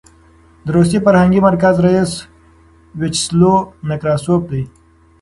د 0.65 0.67
روسي 0.75 0.97
فرهنګي 1.05 1.39
مرکز 1.47 1.75
رییس 1.85 2.11
ویچسلو 2.99 3.53
نکراسوف 3.89 4.41
دی. 4.51 4.63